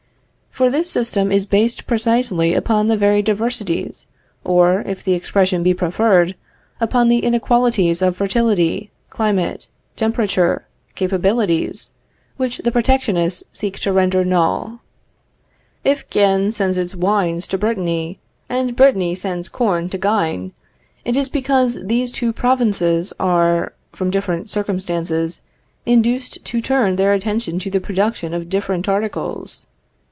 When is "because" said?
21.29-21.79